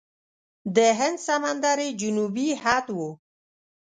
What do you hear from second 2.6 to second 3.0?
حد و.